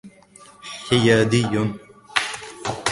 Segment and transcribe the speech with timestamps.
[0.87, 1.41] حيادي.